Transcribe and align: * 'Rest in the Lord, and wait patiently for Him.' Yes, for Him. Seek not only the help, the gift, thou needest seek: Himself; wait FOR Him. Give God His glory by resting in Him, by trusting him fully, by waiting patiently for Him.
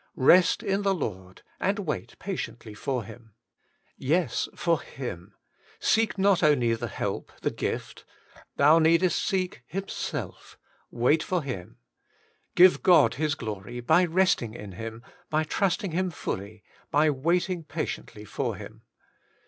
* 0.13 0.15
'Rest 0.15 0.63
in 0.63 0.81
the 0.81 0.95
Lord, 0.95 1.43
and 1.59 1.77
wait 1.77 2.17
patiently 2.17 2.73
for 2.73 3.03
Him.' 3.03 3.35
Yes, 3.99 4.49
for 4.55 4.81
Him. 4.81 5.35
Seek 5.79 6.17
not 6.17 6.41
only 6.41 6.73
the 6.73 6.87
help, 6.87 7.31
the 7.43 7.51
gift, 7.51 8.03
thou 8.57 8.79
needest 8.79 9.23
seek: 9.23 9.61
Himself; 9.67 10.57
wait 10.89 11.21
FOR 11.21 11.43
Him. 11.43 11.77
Give 12.55 12.81
God 12.81 13.13
His 13.13 13.35
glory 13.35 13.79
by 13.79 14.03
resting 14.03 14.55
in 14.55 14.71
Him, 14.71 15.03
by 15.29 15.43
trusting 15.43 15.91
him 15.91 16.09
fully, 16.09 16.63
by 16.89 17.11
waiting 17.11 17.63
patiently 17.63 18.25
for 18.25 18.55
Him. 18.55 18.81